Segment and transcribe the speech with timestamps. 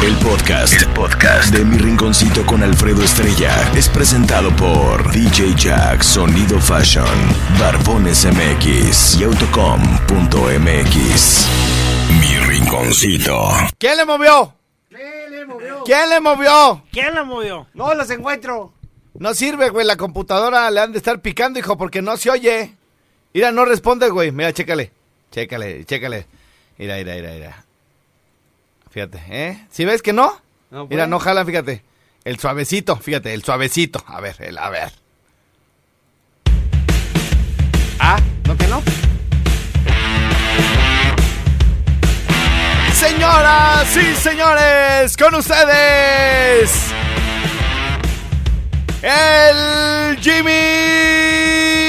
[0.00, 6.02] El podcast, el podcast de Mi Rinconcito con Alfredo Estrella es presentado por DJ Jack
[6.02, 7.04] Sonido Fashion,
[7.58, 11.48] Barbones MX y Autocom.mx.
[12.20, 13.48] Mi Rinconcito.
[13.76, 14.54] ¿Quién le movió?
[14.88, 15.46] ¿Qué le?
[15.84, 16.84] ¿Quién le movió?
[16.92, 17.66] ¿Quién la movió?
[17.74, 18.72] No los encuentro.
[19.14, 19.84] No sirve, güey.
[19.84, 22.76] La computadora le han de estar picando, hijo, porque no se oye.
[23.34, 24.30] Mira, no responde, güey.
[24.30, 24.92] Mira, chécale.
[25.32, 26.24] Chécale, chécale.
[26.78, 27.64] Mira, mira, mira, mira.
[28.98, 29.64] Fíjate, ¿eh?
[29.70, 30.42] ¿Sí ves que no?
[30.72, 31.08] No, Mira, pues.
[31.10, 31.84] no jalan, fíjate.
[32.24, 34.02] El suavecito, fíjate, el suavecito.
[34.08, 34.90] A ver, el, a ver.
[38.00, 38.82] Ah, ¿no que no?
[42.92, 46.92] Señoras y señores, con ustedes.
[49.00, 51.87] El Jimmy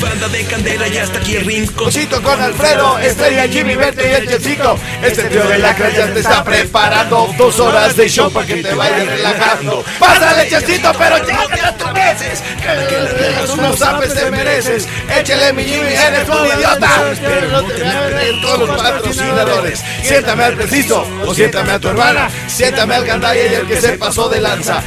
[0.01, 2.23] Banda de Candela, ya está aquí el Rinconcito.
[2.23, 4.75] Con Alfredo, Estrella, Jimmy, Berto y el Chelsito.
[5.01, 8.73] Este trío de la ya te está preparando dos horas de show para que te
[8.73, 9.85] vayas relajando.
[9.99, 12.43] Pásale, Chelsito, pero ya te otras veces.
[12.89, 14.87] Que le regas unos zapes te mereces.
[15.17, 16.89] Échale, mi Jimmy, eres un idiota.
[17.21, 19.83] Pero no te voy a todos los patrocinadores.
[20.03, 22.29] Siéntame al preciso o siéntame a tu hermana.
[22.47, 24.81] Siéntame al gandaya y el que se pasó de lanza.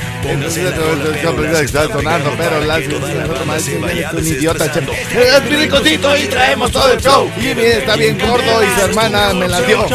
[1.62, 4.64] Está sonando, pero eres un idiota.
[4.64, 7.30] Es mi ricocito y traemos todo el show.
[7.38, 9.86] Jimmy está bien gordo y su hermana me la dio.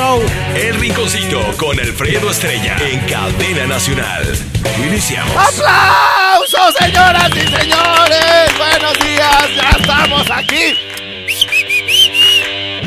[0.55, 4.48] El Rinconcito con Alfredo Estrella en Cadena Nacional.
[4.77, 5.35] Iniciamos.
[5.35, 8.57] ¡Aplausos, señoras y señores!
[8.57, 9.49] ¡Buenos días!
[9.55, 10.77] ¡Ya estamos aquí!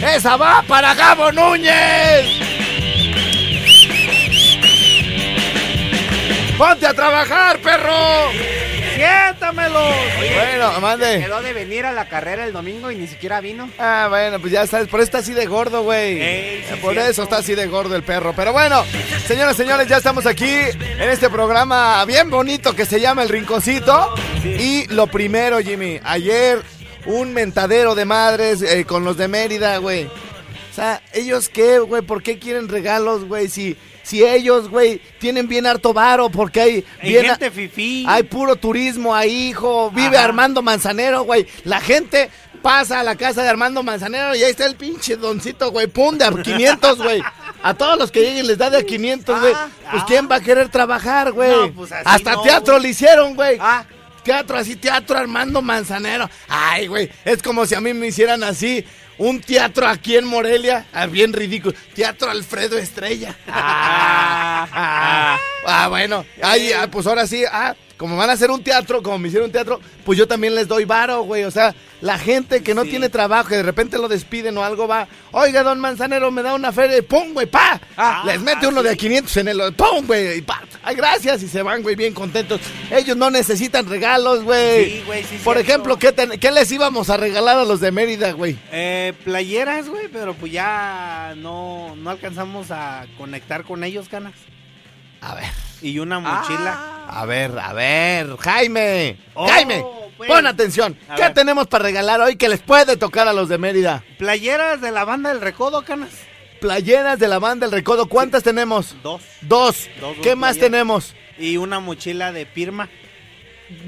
[0.03, 2.27] ¡Esa va para Gabo Núñez!
[6.59, 8.62] ¡Ponte a trabajar, perro!
[9.03, 9.81] ¡Siéntamelo!
[10.35, 11.21] Bueno, mande.
[11.21, 13.69] Quedó de venir a la carrera el domingo y ni siquiera vino.
[13.79, 16.19] Ah, bueno, pues ya sabes, por eso está así de gordo, güey.
[16.63, 17.11] Sí, por cierto.
[17.11, 18.33] eso está así de gordo el perro.
[18.37, 18.85] Pero bueno,
[19.27, 23.29] señoras y señores, ya estamos aquí en este programa bien bonito que se llama El
[23.29, 24.15] Rinconcito.
[24.45, 26.63] Y lo primero, Jimmy, ayer
[27.07, 30.05] un mentadero de madres eh, con los de Mérida, güey.
[30.05, 32.03] O sea, ¿ellos qué, güey?
[32.03, 33.49] ¿Por qué quieren regalos, güey?
[33.49, 36.85] Si, si ellos, güey, tienen bien harto varo, porque hay...
[37.01, 38.05] Hay bien gente fifí.
[38.09, 39.91] hay puro turismo ahí, hijo.
[39.91, 40.27] Vive Ajá.
[40.27, 41.47] Armando Manzanero, güey.
[41.65, 42.31] La gente
[42.63, 45.89] pasa a la casa de Armando Manzanero y ahí está el pinche doncito, güey.
[45.89, 47.23] Pum, de a 500, güey.
[47.63, 49.53] A todos los que lleguen les da de a 500, güey.
[49.55, 50.07] Ah, Pues ah.
[50.09, 51.51] ¿quién va a querer trabajar, güey?
[51.51, 53.59] No, pues Hasta no, teatro le hicieron, güey.
[53.61, 53.85] Ah.
[54.23, 56.31] Teatro así, teatro Armando Manzanero.
[56.49, 57.11] Ay, güey.
[57.25, 58.85] Es como si a mí me hicieran así.
[59.23, 60.87] Un teatro aquí en Morelia.
[60.93, 61.77] Ah, bien ridículo.
[61.95, 63.37] Teatro Alfredo Estrella.
[63.47, 66.25] Ah, ah, ah, bueno.
[66.43, 67.45] Ay, ah, pues ahora sí.
[67.49, 70.57] Ah, como van a hacer un teatro, como me hicieron un teatro, pues yo también
[70.57, 71.45] les doy varo, güey.
[71.45, 72.91] O sea, la gente que no Sí.
[72.91, 75.07] tiene trabajo y de repente lo despiden o algo va.
[75.31, 76.99] Oiga, don Manzanero, me da una feria.
[76.99, 77.47] y ¡Pum, güey!
[77.47, 77.81] ¡Pa!
[77.97, 78.99] Ah, les mete ah, uno de a sí.
[78.99, 79.75] 500 en el.
[79.75, 80.39] ¡Pum, güey!
[80.39, 80.61] y pa.
[80.83, 81.45] Ay, gracias.
[81.45, 82.61] Y se van, güey, bien contentos.
[82.91, 84.85] Ellos no necesitan regalos, güey.
[84.99, 85.61] Sí, güey, sí, Por cierto.
[85.71, 88.59] ejemplo, ¿qué, ten- ¿qué les íbamos a regalar a los de Mérida, güey?
[88.73, 94.35] Eh, playeras, güey, pero pues ya no, no alcanzamos a conectar con ellos, canas.
[95.21, 95.45] A ver.
[95.83, 96.92] Y una mochila.
[97.15, 99.19] A ver, a ver, Jaime.
[99.35, 99.85] Oh, Jaime,
[100.17, 100.31] pues.
[100.31, 100.97] pon atención.
[101.15, 101.35] ¿Qué ver.
[101.35, 104.03] tenemos para regalar hoy que les puede tocar a los de Mérida?
[104.19, 106.11] Playeras de la banda del Recodo, canas.
[106.61, 108.95] Playeras de la banda El Recodo, ¿cuántas tenemos?
[109.03, 109.21] Dos.
[109.43, 109.89] Dos.
[110.01, 110.71] Dos, dos ¿Qué más playeras.
[110.71, 111.15] tenemos?
[111.39, 112.89] Y una mochila de Pirma.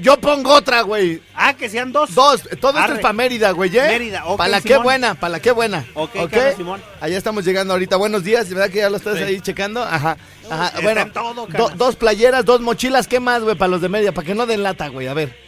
[0.01, 1.21] Yo pongo otra, güey.
[1.35, 2.13] Ah, que sean dos.
[2.13, 2.43] Dos.
[2.59, 3.81] Todo esto es para Mérida, güey, ¿eh?
[3.87, 4.83] Mérida, ok, Para la qué Simón.
[4.83, 5.85] buena, para la qué buena.
[5.93, 6.81] Ok, Carlos Simón.
[7.01, 7.95] Allá estamos llegando ahorita.
[7.97, 9.23] Buenos días, ¿verdad que ya lo estás Sí.
[9.23, 9.81] ahí checando?
[9.83, 10.17] Ajá.
[10.49, 10.73] Ajá.
[10.81, 14.11] Bueno, todo, do- dos playeras, dos mochilas, ¿qué más, güey, para los de Mérida?
[14.11, 15.44] Para que no den lata, güey, a ver.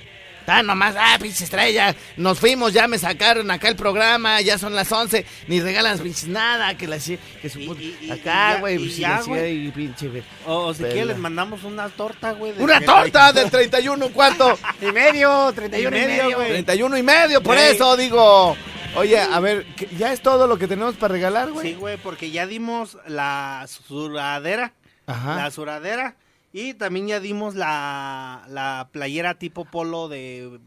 [0.50, 4.74] Ah, nomás, ah, pinche estrella, nos fuimos, ya me sacaron acá el programa, ya son
[4.76, 6.98] las 11, ni regalan pinches nada, que la
[7.42, 9.72] que su Y- puta- y- acá, güey, y pues, ya, güey.
[9.72, 10.24] pinche, güey.
[10.46, 12.54] O, o si quieres, les mandamos una torta, güey.
[12.60, 12.86] Una 31.
[13.04, 16.48] torta del 31 cuarto, Y medio, 31 y medio, güey.
[16.50, 18.56] 31 y medio, por eso digo.
[18.96, 21.68] Oye, a ver, ¿qué- ¿ya es todo lo que tenemos para regalar, güey?
[21.68, 24.72] Sí, güey, porque ya dimos la suradera.
[25.06, 25.36] Ajá.
[25.36, 26.16] La suradera
[26.59, 30.59] Y también ya dimos la, la playera tipo polo de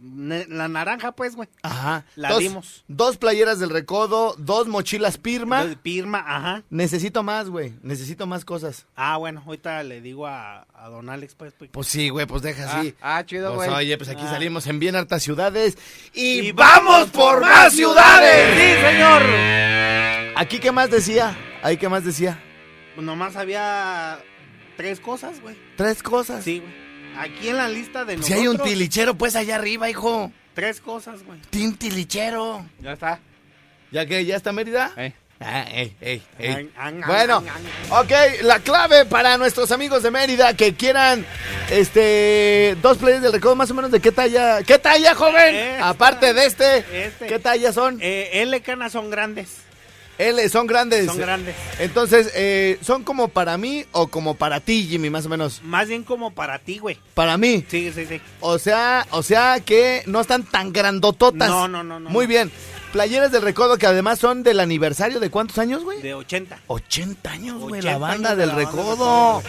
[0.48, 1.48] la naranja, pues, güey.
[1.62, 2.04] Ajá.
[2.14, 2.84] La dos, dimos.
[2.86, 5.64] Dos playeras del recodo, dos mochilas Pirma.
[5.64, 6.62] De Pirma, ajá.
[6.70, 7.72] Necesito más, güey.
[7.82, 8.86] Necesito más cosas.
[8.94, 11.54] Ah, bueno, ahorita le digo a, a don Alex, pues.
[11.58, 11.70] pues.
[11.72, 12.94] Pues sí, güey, pues deja Ah, así.
[13.02, 13.86] ah, chido, Pues, güey.
[13.86, 14.30] oye, pues aquí Ah.
[14.30, 15.76] salimos en bien hartas ciudades.
[16.14, 18.54] Y, Y vamos por más ciudades.
[18.54, 19.22] ¡Sí, señor!
[20.36, 21.36] Aquí, ¿qué más decía?
[21.64, 22.40] Ahí, ¿qué más decía?
[22.94, 24.20] Pues nomás había
[24.80, 25.56] tres cosas, güey.
[25.76, 26.42] Tres cosas.
[26.42, 26.72] Sí, güey.
[27.18, 28.40] Aquí en la lista de Si nosotros.
[28.40, 30.32] hay un tilichero, pues allá arriba, hijo.
[30.54, 31.38] Tres cosas, güey.
[31.50, 32.64] Tin tilichero.
[32.80, 33.20] Ya está.
[33.92, 34.92] ¿Ya que ¿Ya está Mérida?
[34.96, 35.12] Eh.
[35.42, 36.50] Ah, ey, ey, ey.
[36.52, 38.04] An, an, an, Bueno, an, an.
[38.04, 41.24] ok, la clave para nuestros amigos de Mérida que quieran
[41.70, 45.54] este dos players del recodo más o menos de qué talla, ¿qué talla, joven?
[45.56, 45.88] Esta.
[45.88, 47.26] Aparte de este, Este.
[47.26, 47.98] ¿qué talla son?
[48.02, 49.56] Eh, L canas son grandes.
[50.28, 51.06] L, son grandes.
[51.06, 51.54] Son grandes.
[51.78, 55.62] Entonces, eh, ¿son como para mí o como para ti, Jimmy, más o menos?
[55.64, 56.98] Más bien como para ti, güey.
[57.14, 57.64] Para mí.
[57.68, 58.20] Sí, sí, sí.
[58.40, 61.48] O sea, o sea que no están tan grandototas.
[61.48, 62.10] No, no, no, no.
[62.10, 62.50] Muy bien.
[62.92, 66.02] Playeras del recodo que además son del aniversario de cuántos años, güey?
[66.02, 66.58] De 80.
[66.66, 69.42] 80 años, güey, 80 la banda años de del la banda del recodo.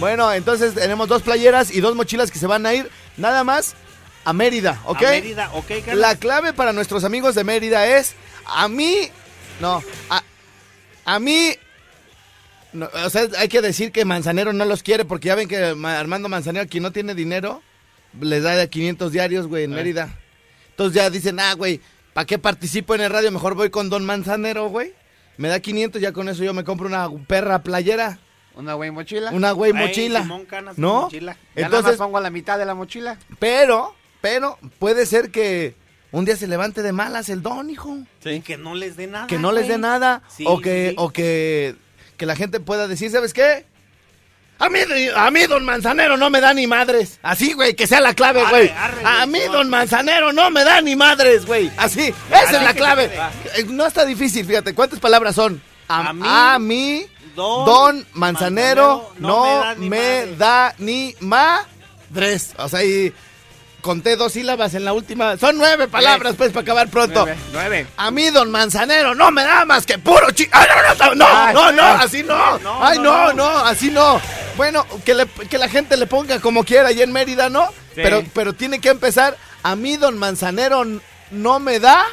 [0.00, 3.76] Bueno, entonces tenemos dos playeras y dos mochilas que se van a ir nada más
[4.24, 5.02] a Mérida, ¿ok?
[5.02, 6.00] A Mérida, ok, Carlos.
[6.00, 8.14] La clave para nuestros amigos de Mérida es
[8.46, 9.10] a mí,
[9.60, 10.22] no, a,
[11.04, 11.50] a mí,
[12.72, 15.74] no, o sea, hay que decir que Manzanero no los quiere porque ya ven que
[15.74, 17.62] Ma- Armando Manzanero, quien no tiene dinero,
[18.20, 20.16] les da de 500 diarios, güey, en Mérida.
[20.70, 21.80] Entonces ya dicen, ah, güey,
[22.14, 23.32] ¿para qué participo en el radio?
[23.32, 24.92] Mejor voy con Don Manzanero, güey.
[25.36, 28.18] Me da 500, ya con eso yo me compro una perra playera,
[28.54, 29.30] Una güey mochila.
[29.32, 30.22] una güey mochila.
[30.22, 31.02] Simón Canas, ¿No?
[31.02, 31.32] mochila.
[31.32, 33.18] Ya nada más Entonces, pongo la mitad de la mochila.
[33.38, 35.74] pero, pero, puede ser que
[36.12, 37.98] un día se levante de malas el don, hijo.
[38.24, 39.26] Y que no les dé nada.
[39.26, 40.94] que no les dé nada Sí, o que sí, sí.
[40.98, 41.76] o que
[42.16, 43.64] que la gente pueda decir, ¿sabes qué?
[44.60, 44.80] A mí,
[45.14, 47.20] a mí, don Manzanero, no me da ni madres.
[47.22, 48.68] Así, güey, que sea la clave, Arre, güey.
[48.70, 49.52] arre, A mí, no.
[49.52, 51.70] don Manzanero, no me da ni madres, güey.
[51.76, 53.04] Así, esa es la clave.
[53.54, 54.74] Eh, No está difícil, fíjate.
[54.74, 55.62] ¿Cuántas palabras son?
[55.86, 57.06] A, A mí, a mí,
[57.36, 62.52] don don, Manzanero, Manzanero, no, no me, me da ni madres.
[62.58, 63.12] O sea, y
[63.88, 65.38] conté dos sílabas en la última.
[65.38, 67.24] Son nueve palabras, pues, para acabar pronto.
[67.24, 67.38] Nueve.
[67.54, 67.86] Nueve.
[67.96, 70.46] A mí, don Manzanero, no me da más que puro chi...
[70.52, 70.66] ¡Ay,
[70.98, 71.98] no, no, no, Ay, no, no, ay.
[72.02, 72.58] así no!
[72.58, 74.20] No, ¡Ay, no, no, así no!
[74.58, 77.66] Bueno, que, le- que la gente le ponga como quiera allá en Mérida, ¿no?
[77.94, 78.02] Sí.
[78.02, 80.84] Pero, pero tiene que empezar, a mí, don Manzanero,
[81.30, 82.04] no me da,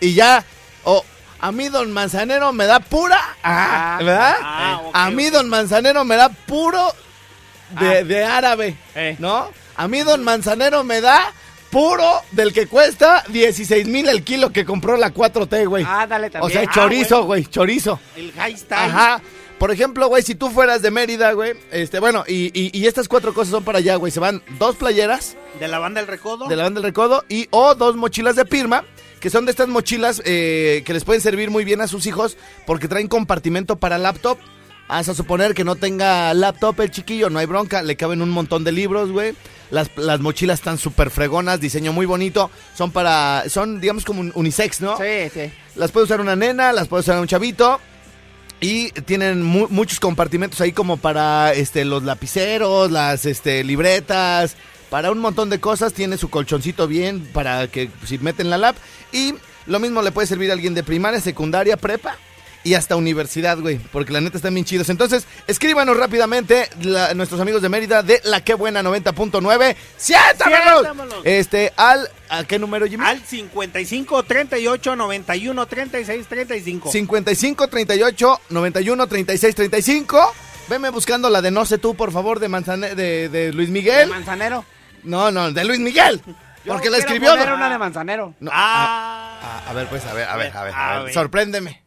[0.00, 0.42] y ya,
[0.84, 1.04] o
[1.40, 4.36] a mí, don Manzanero, me da pura, ah, Ah, ¿verdad?
[4.40, 6.90] ah, a mí, don Manzanero, me da puro
[7.80, 8.04] de, Ah.
[8.04, 9.16] de árabe, Eh.
[9.18, 9.48] ¿no?
[9.76, 11.32] A mí, don Manzanero, me da...
[11.70, 15.82] Puro del que cuesta 16 mil el kilo que compró la 4T, güey.
[15.88, 16.52] Ah, dale O también.
[16.52, 17.98] sea, Ah, chorizo, güey, chorizo.
[18.14, 18.90] El high style.
[18.90, 19.22] Ajá.
[19.58, 23.08] Por ejemplo, güey, si tú fueras de Mérida, güey, este, bueno, y, y- y estas
[23.08, 24.12] cuatro cosas son para allá, güey.
[24.12, 26.46] Se van dos playeras De la banda El Recodo.
[26.46, 28.84] de la banda del recodo y o dos mochilas de Pirma,
[29.18, 32.36] que son de estas mochilas eh, que les pueden servir muy bien a sus hijos
[32.66, 34.36] porque traen compartimento para laptop.
[34.88, 38.28] Vas a suponer que no tenga laptop el chiquillo, no hay bronca, le caben un
[38.28, 39.34] montón de libros, güey.
[39.70, 42.50] Las, las mochilas están súper fregonas, diseño muy bonito.
[42.76, 44.98] Son para, son digamos como un unisex, ¿no?
[44.98, 45.50] Sí, sí.
[45.76, 47.80] Las puede usar una nena, las puede usar un chavito.
[48.60, 54.56] Y tienen mu- muchos compartimentos ahí como para este los lapiceros, las este libretas,
[54.90, 55.94] para un montón de cosas.
[55.94, 58.76] Tiene su colchoncito bien para que si meten la lap.
[59.10, 59.34] Y
[59.66, 62.18] lo mismo le puede servir a alguien de primaria, secundaria, prepa
[62.64, 63.78] y hasta universidad, güey.
[63.78, 64.88] Porque la neta están bien chidos.
[64.88, 69.76] Entonces, escríbanos rápidamente la- nuestros amigos de Mérida de La Que Buena 90.9.
[69.96, 70.86] ¡Siéntamelos!
[71.24, 72.08] Este, al...
[72.28, 73.04] ¿A qué número, Jimmy?
[73.04, 76.90] Al 55 38 91 36 35.
[76.90, 80.34] 55 38 91 36 35.
[80.68, 83.72] Veme buscando la de No sé tú, por favor, de Manzane de, de Luis De
[83.72, 84.08] Miguel.
[84.08, 84.64] manzanero.
[85.02, 86.22] No, no, de Luis Miguel.
[86.64, 87.30] Yo Porque la escribió.
[87.32, 88.34] poner una de manzanero.
[88.38, 89.62] No, Ah.
[89.66, 90.72] a, a ver, pues, a ver, a ver, a ver.
[90.74, 91.12] a A ver.
[91.12, 91.81] Sorpréndeme.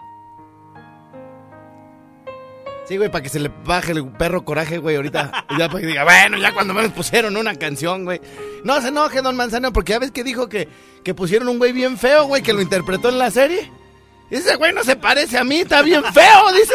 [2.87, 5.45] Sí, güey, para que se le baje el perro coraje, güey, ahorita.
[5.57, 8.21] ya para que diga, bueno, ya cuando menos pusieron una canción, güey.
[8.63, 10.67] No se enoje, don Manzanero, porque ya ves que dijo que,
[11.03, 13.71] que pusieron un güey bien feo, güey, que lo interpretó en la serie.
[14.29, 16.73] Ese güey no se parece a mí, está bien feo, dice.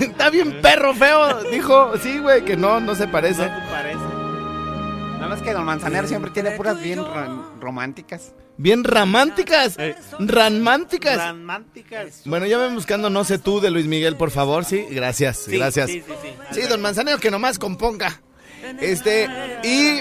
[0.10, 1.92] Está bien perro feo, dijo.
[2.02, 3.46] Sí, güey, que no, no se parece.
[3.46, 3.98] No te parece.
[5.14, 8.34] Nada más que Don Manzanero siempre tiene puras bien ro- románticas.
[8.56, 9.76] Bien románticas.
[10.18, 11.28] Románticas.
[11.28, 12.22] Románticas.
[12.24, 14.86] Bueno, ya ven buscando No sé tú de Luis Miguel, por favor, sí.
[14.90, 15.90] Gracias, Sí, gracias.
[15.90, 16.60] Sí, sí, sí.
[16.60, 18.20] Sí, don Manzanero, que nomás componga.
[18.80, 19.28] Este,
[19.64, 20.00] y.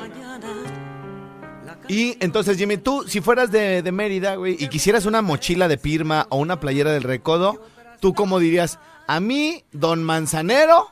[1.89, 5.77] Y entonces, Jimmy, tú, si fueras de, de Mérida, güey, y quisieras una mochila de
[5.77, 7.61] Pirma o una playera del Recodo,
[7.99, 8.79] ¿tú cómo dirías?
[9.05, 10.91] A mí, don Manzanero.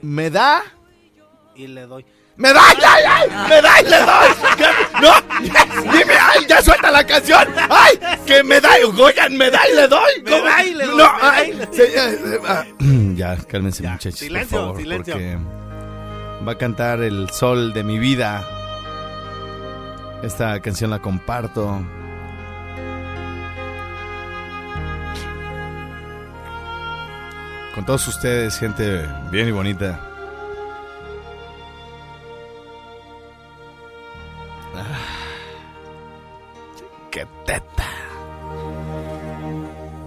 [0.00, 0.62] me da,
[1.54, 2.06] Y le doy.
[2.36, 4.76] me da, ay, ay, me da y le doy.
[5.02, 5.10] No,
[5.92, 7.44] dime, ay, ya suelta la canción.
[7.68, 10.22] Ay, que me da, oigan, me da y le doy.
[10.24, 10.44] Me ¿Cómo?
[10.44, 12.64] da y le doy, No, me ay, eh, ah,
[13.14, 15.14] ya, cálmense Ya, muchachos, silencio, por favor, silencio.
[15.14, 15.38] porque
[16.46, 18.46] va a cantar el sol de mi vida.
[20.22, 21.82] Esta canción la comparto.
[27.74, 29.98] Con todos ustedes, gente bien y bonita.
[37.12, 37.90] ¡Qué teta!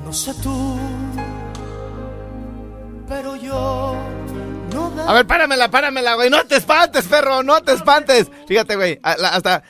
[0.04, 0.80] No sé tú,
[3.08, 3.96] pero yo
[4.74, 6.32] no A ver, páramela, páramela, güey.
[6.32, 8.32] No te espantes, perro, no te espantes.
[8.48, 9.64] Fíjate, güey, hasta...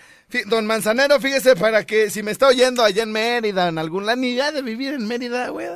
[0.47, 4.17] Don Manzanero, fíjese para que si me está oyendo allá en Mérida, en algún lado,
[4.17, 5.67] ni ya de vivir en Mérida, güey.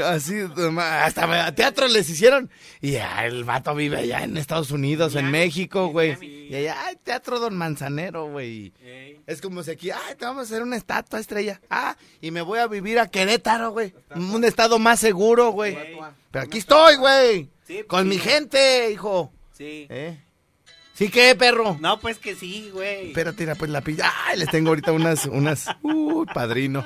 [0.00, 0.40] Así,
[0.78, 2.50] hasta teatro les hicieron.
[2.80, 6.16] Y ya, el vato vive allá en Estados Unidos, en México, güey.
[6.50, 8.72] Y allá, ay, teatro Don Manzanero, güey.
[9.26, 11.60] Es como si aquí, ay, te vamos a hacer una estatua estrella.
[11.68, 13.92] Ah, y me voy a vivir a Querétaro, güey.
[14.14, 15.76] Un estado más seguro, güey.
[16.30, 17.50] Pero aquí estoy, güey.
[17.66, 18.08] Sí, Con sí.
[18.08, 19.32] mi gente, hijo.
[19.52, 19.86] Sí.
[19.90, 20.18] ¿Eh?
[21.02, 21.76] ¿Sí qué, perro?
[21.80, 23.08] No, pues que sí, güey.
[23.08, 24.08] Espérate, mira, pues la pilla.
[24.28, 25.66] Ay, les tengo ahorita unas, unas.
[25.82, 26.84] Uy, padrino.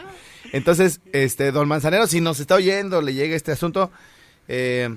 [0.52, 3.90] Entonces, este, don Manzanero, si nos está oyendo, le llega este asunto,
[4.49, 4.88] eh,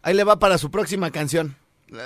[0.00, 1.54] ahí le va para su próxima canción.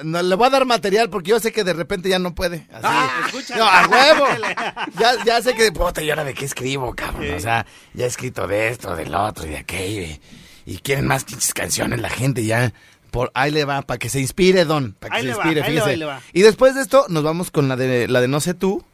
[0.03, 2.67] No, le voy a dar material porque yo sé que de repente ya no puede.
[2.73, 2.83] Así.
[2.83, 3.61] Ah, escúchale.
[3.61, 4.27] No, a huevo.
[4.99, 7.33] Ya, ya sé que, puta, ¿y ahora de qué escribo, cabrón?
[7.33, 7.65] O sea,
[7.95, 10.03] ya he escrito de esto, del otro y de aquello.
[10.03, 10.21] Y,
[10.67, 12.73] y quieren más pinches canciones la gente ya.
[13.11, 14.95] Por, ahí le va, para que se inspire, don.
[14.99, 15.91] Para que Ahí se va, inspire, ahí le va, fíjese.
[15.91, 16.21] ahí le va.
[16.33, 18.85] Y después de esto, nos vamos con la de la de No sé tú.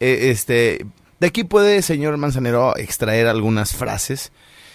[0.00, 0.86] Eh, este,
[1.20, 4.32] de aquí puede, señor Manzanero, extraer algunas frases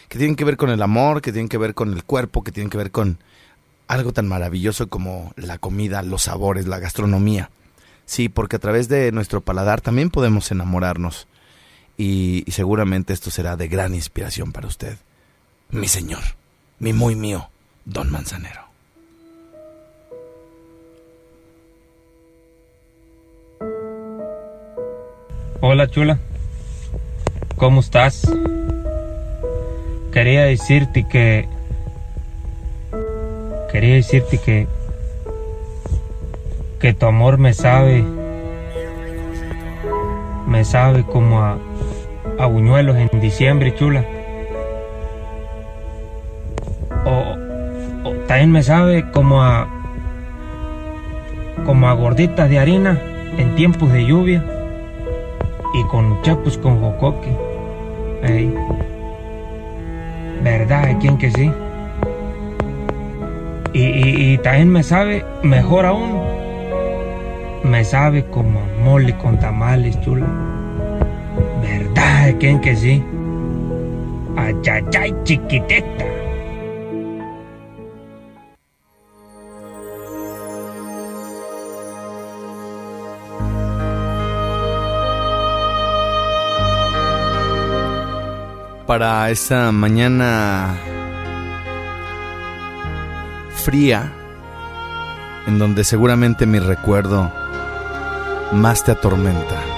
[0.08, 2.52] que tienen que ver con el amor, que tienen que ver con el cuerpo, que
[2.52, 3.18] tienen que ver con
[3.88, 7.50] algo tan maravilloso como la comida, los sabores, la gastronomía.
[8.06, 11.28] Sí, porque a través de nuestro paladar también podemos enamorarnos.
[11.98, 14.98] Y, y seguramente esto será de gran inspiración para usted.
[15.70, 16.22] Mi señor,
[16.78, 17.50] mi muy mío,
[17.86, 18.65] don Manzanero.
[25.68, 26.20] Hola chula,
[27.56, 28.32] ¿cómo estás?
[30.14, 31.48] Quería decirte que...
[33.72, 34.68] Quería decirte que...
[36.80, 38.06] Que tu amor me sabe...
[40.48, 41.58] Me sabe como a...
[42.38, 44.06] A buñuelos en diciembre, chula.
[47.06, 49.68] O, o también me sabe como a...
[51.66, 53.02] Como a gorditas de harina
[53.40, 54.55] en tiempos de lluvia
[55.76, 57.30] y con chapus con jocoque.
[58.24, 58.54] Ey.
[60.42, 60.98] ¿Verdad?
[61.02, 61.52] ¿Quién que sí?
[63.74, 66.18] Y, también me sabe, mejor aún,
[67.64, 70.28] me sabe como mole con tamales, chula.
[71.62, 72.36] ¿Verdad?
[72.40, 73.04] ¿Quién que sí?
[74.38, 76.15] Ayayay, chiquiteta.
[88.98, 90.74] Para esa mañana
[93.66, 94.10] fría,
[95.48, 97.30] en donde seguramente mi recuerdo
[98.54, 99.75] más te atormenta.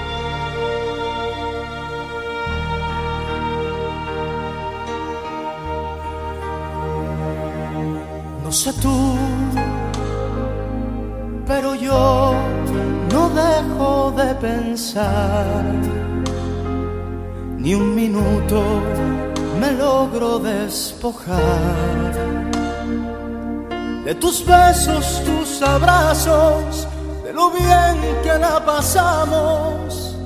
[24.04, 26.88] De tus besos, tus abrazos,
[27.22, 30.16] de lo bien que la pasamos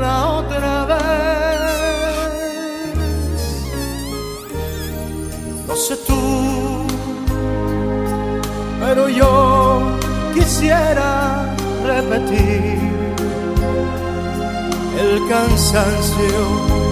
[0.00, 1.02] la otra vez.
[5.68, 6.86] No sé tú,
[8.80, 9.98] pero yo
[10.34, 11.46] quisiera
[11.84, 12.78] repetir
[14.98, 16.91] el cansancio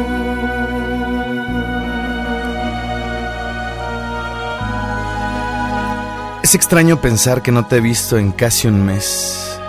[6.43, 9.59] Es extraño pensar que no te he visto en casi un mes.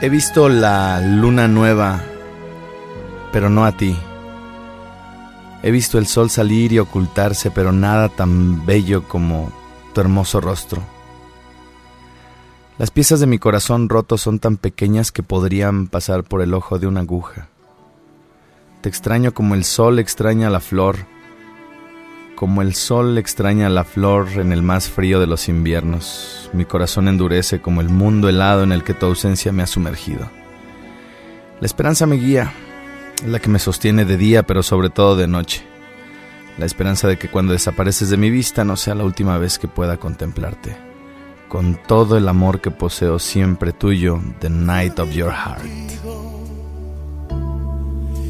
[0.00, 2.00] He visto la luna nueva,
[3.32, 3.96] pero no a ti.
[5.64, 9.50] He visto el sol salir y ocultarse, pero nada tan bello como
[9.92, 10.82] tu hermoso rostro.
[12.78, 16.78] Las piezas de mi corazón roto son tan pequeñas que podrían pasar por el ojo
[16.78, 17.48] de una aguja.
[18.82, 20.96] Te extraño como el sol extraña la flor,
[22.38, 26.48] como el sol extraña la flor en el más frío de los inviernos.
[26.52, 30.30] Mi corazón endurece como el mundo helado en el que tu ausencia me ha sumergido.
[31.60, 32.52] La esperanza me guía,
[33.16, 35.64] es la que me sostiene de día, pero sobre todo de noche.
[36.58, 39.66] La esperanza de que cuando desapareces de mi vista no sea la última vez que
[39.66, 40.76] pueda contemplarte.
[41.48, 45.64] Con todo el amor que poseo siempre tuyo, The Night of Your Heart.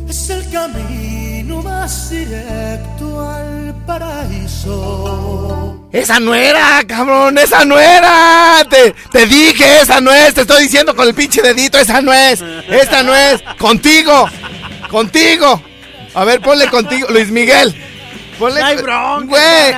[0.09, 5.89] Es el camino más directo al paraíso.
[5.93, 7.39] ¡Esa no era, cabrón!
[7.39, 8.65] ¡Esa no era!
[8.69, 10.35] Te, te dije, esa no es.
[10.35, 12.43] Te estoy diciendo con el pinche dedito, esa no es.
[12.69, 13.43] Esta no es.
[13.59, 14.29] Contigo.
[14.91, 15.63] Contigo.
[16.15, 17.09] A ver, ponle contigo.
[17.11, 17.75] Luis Miguel.
[18.39, 18.61] Ponle.
[18.61, 19.73] No hay bronca, Güey.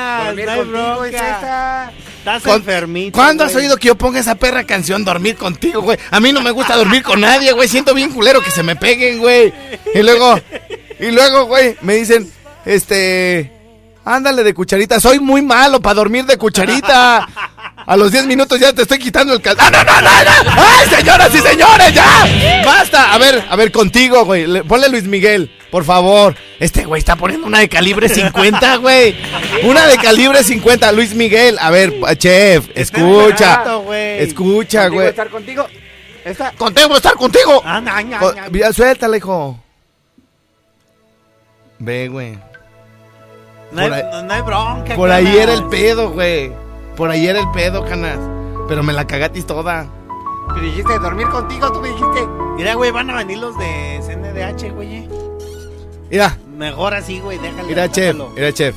[0.46, 1.92] No hay bronca.
[2.18, 3.16] Estás Con- enfermito.
[3.16, 5.98] ¿Cuándo has oído que yo ponga esa perra canción Dormir contigo, güey?
[6.10, 7.66] A mí no me gusta dormir con nadie, güey.
[7.66, 9.54] Siento bien culero que se me peguen, güey.
[9.94, 10.38] Y luego,
[11.00, 12.30] y luego, güey, me dicen,
[12.66, 13.52] este,
[14.04, 15.00] ándale de cucharita.
[15.00, 17.26] Soy muy malo para dormir de cucharita.
[17.86, 19.56] A los 10 minutos ya te estoy quitando el cal...
[19.58, 20.62] ¡Ah, no, no, no, no!
[20.62, 22.62] ¡Ay, señoras y señores, ya!
[22.64, 23.12] ¡Basta!
[23.14, 24.46] A ver, a ver, contigo, güey.
[24.46, 26.36] Le- Ponle Luis Miguel, por favor.
[26.60, 29.16] Este güey está poniendo una de calibre 50, güey.
[29.64, 30.92] Una de calibre 50.
[30.92, 33.64] Luis Miguel, a ver, chef, escucha.
[34.18, 35.08] Escucha, güey.
[35.08, 35.66] estar contigo.
[36.58, 37.62] Contigo, estar contigo.
[37.64, 37.80] Ah,
[38.72, 39.58] suéltale, hijo.
[41.80, 42.38] Ve, güey.
[43.72, 44.94] No hay, ahí- no- no hay bronca.
[44.96, 45.40] Por ahí Canas.
[45.40, 46.52] era el pedo, güey.
[46.96, 48.18] Por ahí era el pedo, canas.
[48.68, 49.86] Pero me la cagatis toda.
[50.54, 52.26] Me dijiste dormir contigo, tú me dijiste.
[52.56, 55.08] Mira, güey, van a venir los de CNDH, güey.
[56.10, 57.62] Mira, Mejor así, güey, déjale.
[57.68, 58.74] mira, chef, mira, chef.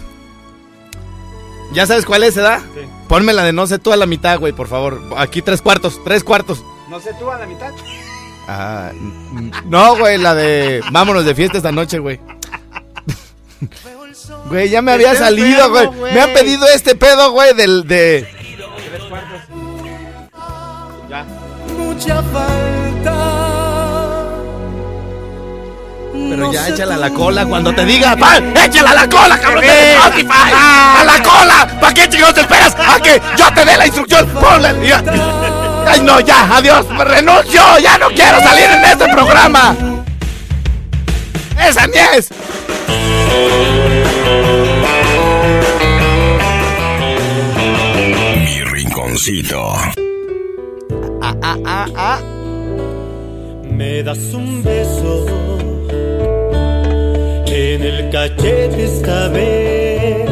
[1.73, 2.59] ¿Ya sabes cuál es, edad?
[2.75, 2.81] Sí.
[3.09, 5.01] Pónmela de no sé tú a la mitad, güey, por favor.
[5.17, 6.63] Aquí tres cuartos, tres cuartos.
[6.89, 7.71] No sé tú a la mitad.
[8.47, 8.91] Ah,
[9.65, 12.19] no, güey, la de vámonos de fiesta esta noche, güey.
[14.49, 15.89] Güey, ya me había salido, güey.
[16.13, 18.27] Me han pedido este pedo, güey, del de.
[21.09, 21.25] Ya.
[21.77, 23.43] Mucha falta.
[26.13, 28.55] Pero ya échala a la cola cuando te diga, ¡Pan!
[28.55, 30.51] ¡Échala a la cola, cabrón de Spotify!
[30.53, 31.79] ¡A la cola!
[31.79, 32.75] ¿Para qué chingados te esperas?
[32.75, 34.27] ¡A que yo te dé la instrucción!
[34.29, 34.69] ¡Ponle!
[35.87, 36.55] ¡Ay, no, ya!
[36.55, 36.87] ¡Adiós!
[36.89, 37.61] ¡Me renuncio!
[37.79, 39.92] ¡Ya no quiero salir en este programa!
[48.37, 49.59] Mi rinconcito.
[51.21, 52.21] Ah, ah, ah, ah.
[53.63, 55.25] Me das un beso
[57.47, 60.29] en el cachete esta vez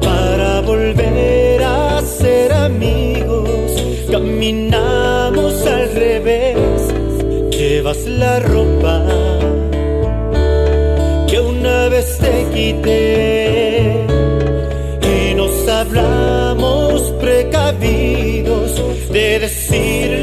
[0.00, 3.72] para volver a ser amigos,
[4.08, 6.94] caminamos al revés.
[7.50, 9.33] Llevas la ropa
[12.56, 12.72] y
[15.34, 20.13] nos hablamos precavidos de decir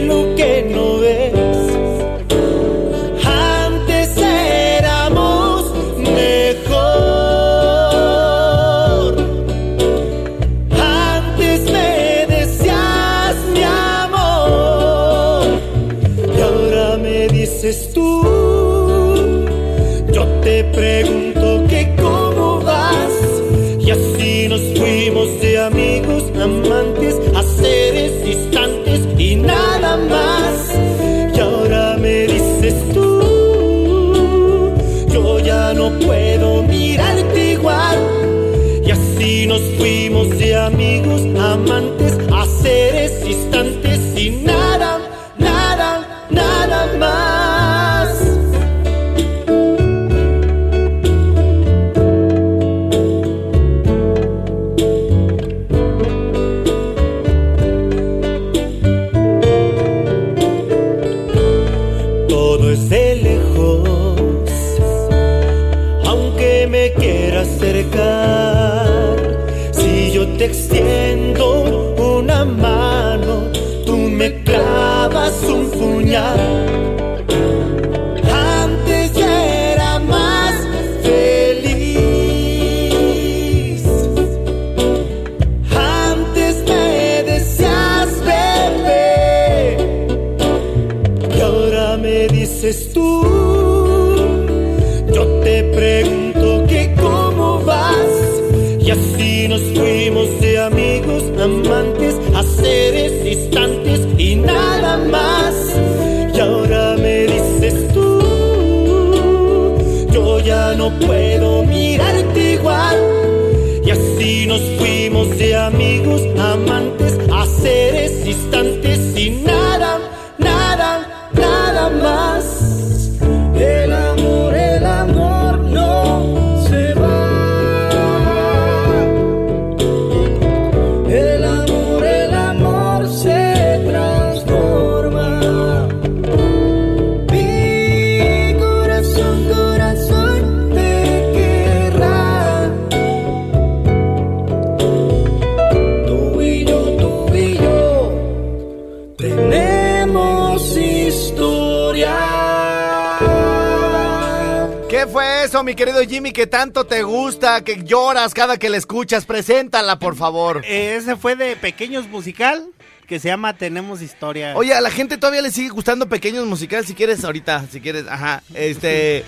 [155.72, 159.26] mi querido Jimmy, que tanto te gusta, que lloras cada que la escuchas?
[159.26, 160.66] Preséntala, por favor.
[160.68, 162.66] Ese fue de Pequeños Musical,
[163.08, 164.52] que se llama Tenemos Historia.
[164.58, 168.06] Oye, a la gente todavía le sigue gustando pequeños musicales, si quieres ahorita, si quieres,
[168.10, 168.44] ajá.
[168.54, 169.24] Este,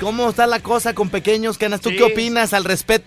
[0.00, 1.82] ¿cómo está la cosa con pequeños, Canas?
[1.82, 1.96] ¿Tú Sí.
[1.96, 3.06] qué opinas al respecto?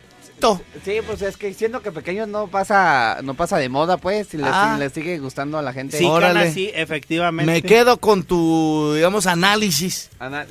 [0.83, 4.37] Sí, pues es que siento que pequeños no pasa no pasa de moda, pues, si
[4.37, 4.75] les, Ah.
[4.77, 5.97] les sigue gustando a la gente.
[5.97, 6.41] sí, órale.
[6.41, 7.51] Cana, sí, efectivamente.
[7.51, 10.09] Me quedo con tu, digamos, análisis.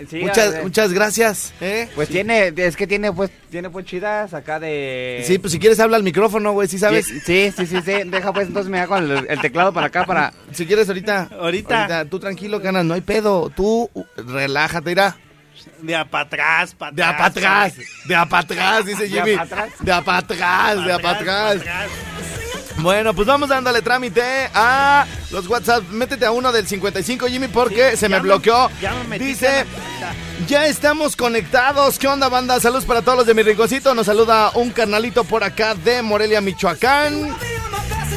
[0.08, 1.52] Sí, muchas, muchas gracias.
[1.60, 1.88] ¿eh?
[1.94, 5.22] Pues tiene, es que tiene pues, tiene pues chidas acá de...
[5.26, 7.06] Sí, pues si quieres habla al micrófono, güey, ¿sí sabes?
[7.06, 10.32] Sí, sí, sí, sí, deja pues entonces me hago el, el teclado para acá para...
[10.52, 11.28] Si quieres ahorita.
[11.38, 12.04] Ahorita.
[12.06, 13.50] Tú tranquilo, Canas, no hay pedo.
[13.54, 15.16] Tú relájate, irá.
[15.80, 17.74] De a para atrás, para De a pa' atrás,
[18.06, 19.36] de a pa' atrás, dice ¿De a Jimmy.
[19.36, 19.68] pa' atrás?
[19.80, 21.58] De a pa' atrás, de a atrás.
[22.78, 24.22] Bueno, pues vamos dándole trámite
[24.52, 25.84] a los WhatsApp.
[25.90, 28.68] Métete a uno del 55, Jimmy, porque Sí, se me bloqueó.
[28.80, 29.64] ya me metí, Dice,
[30.48, 31.98] ya estamos conectados.
[31.98, 32.58] ¿Qué onda, banda?
[32.60, 33.94] Saludos para todos los de mi rinconcito.
[33.94, 37.34] Nos saluda un carnalito por acá de Morelia, Michoacán.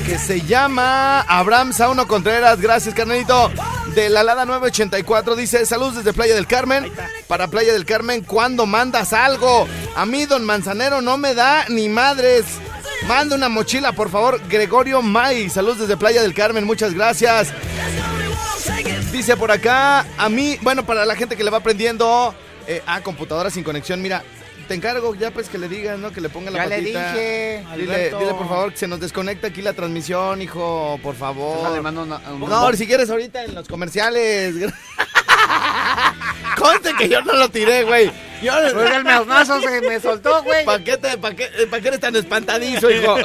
[0.06, 2.62] Que se llama Abraham Sauno Contreras.
[2.62, 3.52] Gracias, carnalito.
[3.94, 6.92] De la Lada 984 dice: Saludos desde Playa del Carmen.
[7.28, 9.68] Para Playa del Carmen, ¿cuándo mandas algo?
[9.96, 12.46] A mí, don Manzanero, no me da ni madres.
[13.08, 14.42] Manda una mochila, por favor.
[14.48, 15.50] Gregorio May.
[15.50, 16.66] Saludos desde Playa del Carmen.
[16.66, 17.54] Muchas gracias.
[19.12, 22.36] Dice por acá, a mí, bueno, para la gente que le va aprendiendo
[22.68, 24.24] eh, a computadora sin conexión, mira,
[24.68, 26.12] te encargo ya pues que le digan, ¿no?
[26.12, 27.14] Que le pongan la Ya le patita.
[27.14, 28.20] dije, Dile, Alberto.
[28.20, 31.58] dile por favor que se nos desconecta aquí la transmisión, hijo, por favor.
[31.60, 34.56] Déjale, mando una- un- No, si quieres ahorita en los comerciales.
[36.58, 38.12] Conste que yo no lo tiré, güey.
[38.42, 40.64] Yo Pues el meonazo se me soltó, güey.
[40.66, 43.16] ¿Para qué, te- pa' qué- pa' qué eres tan espantadizo, hijo?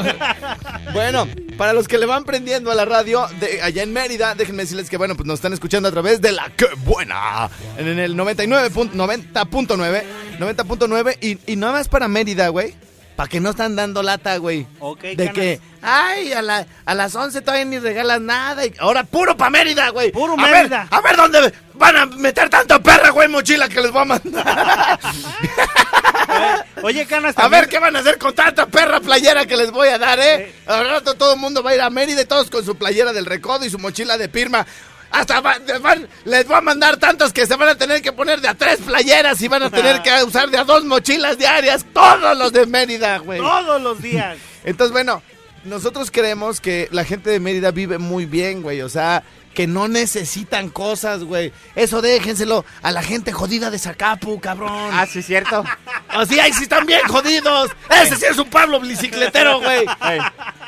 [0.92, 4.62] bueno, para los que le van prendiendo a la radio de allá en Mérida, déjenme
[4.62, 7.48] decirles que, bueno, pues nos están escuchando a través de la que buena.
[7.78, 10.02] En, en el 99 pun- 90.9,
[10.38, 12.74] 90.9 y, y nada más para Mérida, güey.
[13.16, 14.66] para que no están dando lata, güey.
[14.80, 15.34] Ok, De canas.
[15.34, 18.64] que, ay, a, la- a las 11 todavía ni regalas nada.
[18.64, 20.10] y ahora puro pa' Mérida, güey.
[20.10, 20.84] Puro a Mérida.
[20.84, 24.04] Ver, a ver dónde van a meter tanta perra, güey, mochila que les voy a
[24.04, 25.00] mandar.
[26.82, 29.88] Oye, Canas, a ver qué van a hacer con tanta perra playera que les voy
[29.88, 30.52] a dar, ¿eh?
[30.66, 33.26] Al rato todo el mundo va a ir a Mérida todos con su playera del
[33.26, 34.64] recodo y su mochila de pirma.
[35.10, 38.48] Hasta van- les voy a mandar tantos que se van a tener que poner de
[38.48, 41.84] a tres playeras y van a tener que usar de a dos mochilas diarias.
[41.92, 43.38] Todos los de Mérida, güey.
[43.40, 44.38] Todos los días.
[44.64, 45.20] Entonces, bueno,
[45.64, 48.80] nosotros creemos que la gente de Mérida vive muy bien, güey.
[48.82, 49.22] O sea,
[49.54, 51.52] que no necesitan cosas, güey.
[51.74, 54.70] Eso déjenselo a la gente jodida de Zacapu, cabrón.
[54.92, 55.64] Ah, sí, cierto.
[56.08, 57.70] Así, ahí sí están bien jodidos.
[58.02, 59.80] Ese sí es un Pablo bicicletero, güey.
[60.08, 60.18] Ey,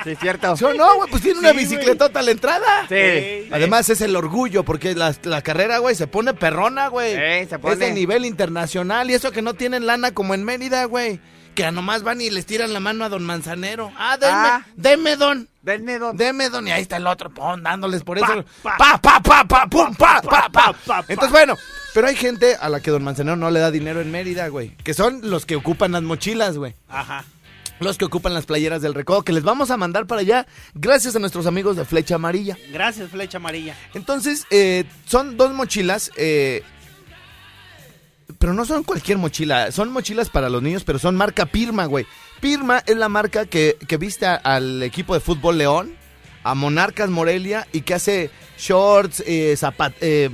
[0.04, 0.56] sí, cierto.
[0.56, 1.10] ¿Sí o no, güey?
[1.10, 2.86] Pues tiene una Sí, bicicletota a la entrada.
[2.88, 3.48] Sí.
[3.52, 7.14] Además es el orgullo, porque la, la carrera, güey, se pone perrona, güey.
[7.14, 7.76] Ey, se Es pone.
[7.76, 11.20] de nivel internacional y eso que no tienen lana como en Mérida, güey.
[11.54, 13.92] Que nomás van y les tiran la mano a don Manzanero.
[13.96, 14.66] Ah, denme, Ah.
[14.76, 15.48] deme, don.
[15.62, 16.16] Denme don.
[16.16, 16.66] Deme, don.
[16.68, 18.44] Y ahí está el otro, pon, dándoles por eso.
[18.62, 18.76] pa.
[18.76, 20.48] Pa, pa, pa, pa, pum, pa, pa.
[20.50, 21.04] pa, pa.
[21.08, 21.56] Entonces, bueno,
[21.94, 24.76] pero hay gente a la que don Manzanero no le da dinero en Mérida, güey.
[24.78, 26.74] Que son los que ocupan las mochilas, güey.
[26.88, 27.24] Ajá.
[27.80, 31.16] Los que ocupan las playeras del recodo, que les vamos a mandar para allá gracias
[31.16, 32.56] a nuestros amigos de Flecha Amarilla.
[32.72, 33.76] Gracias, Flecha Amarilla.
[33.94, 36.62] Entonces, eh, son dos mochilas, eh,
[38.38, 42.06] pero no son cualquier mochila, son mochilas para los niños, pero son marca Pirma, güey.
[42.40, 45.94] Pirma es la marca que, que viste al equipo de fútbol León,
[46.42, 50.30] a Monarcas Morelia y que hace shorts, eh, zapat, eh,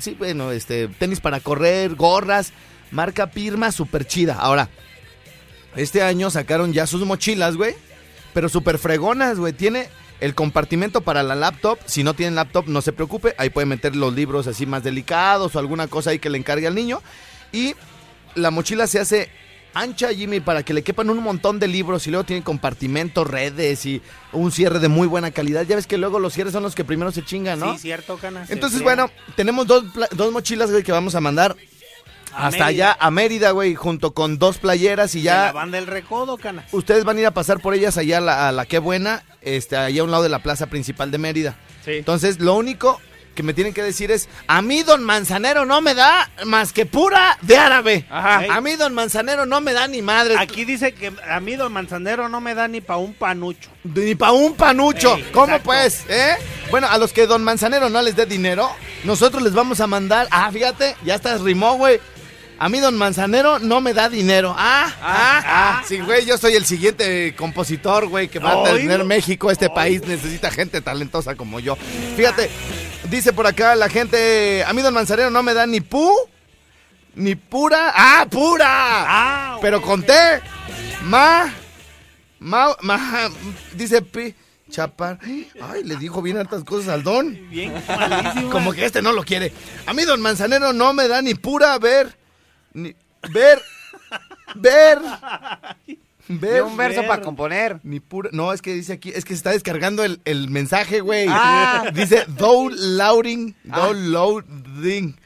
[0.00, 2.52] sí, bueno, este, tenis para correr, gorras,
[2.90, 4.34] marca Pirma, super chida.
[4.34, 4.68] Ahora,
[5.76, 7.74] este año sacaron ya sus mochilas, güey.
[8.34, 9.52] Pero súper fregonas, güey.
[9.52, 9.88] Tiene
[10.20, 11.78] el compartimento para la laptop.
[11.86, 13.34] Si no tienen laptop, no se preocupe.
[13.38, 16.66] Ahí pueden meter los libros así más delicados o alguna cosa ahí que le encargue
[16.66, 17.02] al niño.
[17.52, 17.74] Y
[18.34, 19.30] la mochila se hace
[19.74, 22.06] ancha, Jimmy, para que le quepan un montón de libros.
[22.06, 24.02] Y luego tiene compartimento, redes y
[24.32, 25.64] un cierre de muy buena calidad.
[25.66, 27.74] Ya ves que luego los cierres son los que primero se chingan, ¿no?
[27.74, 28.50] Sí, cierto, Canas.
[28.50, 31.56] Entonces, bueno, tenemos dos, dos mochilas, que vamos a mandar
[32.34, 32.66] hasta Mérida.
[32.66, 36.36] allá a Mérida, güey, junto con dos playeras y De ya La banda del recodo,
[36.36, 36.66] Canas.
[36.72, 39.22] ustedes van a ir a pasar por ellas allá a la, a la Qué Buena,
[39.42, 41.56] este, allá a un lado de la plaza principal de Mérida.
[41.84, 41.92] Sí.
[41.92, 43.00] Entonces, lo único
[43.34, 46.86] que me tienen que decir es, a mí don Manzanero no me da más que
[46.86, 48.04] pura de árabe.
[48.10, 48.42] Ajá.
[48.52, 51.72] A mí don Manzanero no me da ni madre, Aquí dice que a mí Don
[51.72, 53.70] Manzanero no me da ni pa' un panucho.
[53.84, 55.14] ni pa' un panucho.
[55.14, 55.66] Ey, ¿Cómo exacto.
[55.66, 56.04] pues?
[56.08, 56.34] ¿Eh?
[56.72, 58.68] Bueno, a los que don Manzanero no les dé dinero,
[59.04, 62.00] nosotros les vamos a mandar, ah, fíjate, ya estás rimó, güey.
[62.60, 64.54] A mí don Manzanero no me da dinero.
[64.58, 65.82] Ah, ah, ah.
[65.86, 69.04] Sí, güey, yo soy el siguiente compositor, güey, que va a tener.
[69.04, 69.50] México.
[69.50, 71.76] Este país necesita gente talentosa como yo.
[72.16, 72.50] Fíjate,
[73.08, 76.12] dice por acá la gente, a mí don Manzanero no me da ni pu,
[77.14, 77.92] ni pura.
[77.94, 78.66] Ah, pura.
[78.68, 80.40] Ah, Pero conté.
[81.04, 81.52] Ma,
[82.40, 83.30] ma, ma,
[83.74, 84.34] dice pi,
[84.68, 85.20] chapar.
[85.22, 87.38] Ay, le dijo bien hartas cosas al don.
[87.50, 88.50] Bien malísimo.
[88.50, 89.52] Como que este no lo quiere.
[89.86, 92.17] A mí don Manzanero no me da ni pura ver,
[92.78, 92.94] ni
[93.32, 93.60] ver,
[94.54, 94.98] ver,
[96.28, 96.62] ver.
[96.62, 97.08] Un verso ver.
[97.08, 97.80] para componer.
[97.82, 98.30] Ni pura.
[98.32, 101.26] No, es que dice aquí, es que se está descargando el, el mensaje, güey.
[101.28, 101.90] Ah.
[101.92, 105.16] Dice downloading, downloading.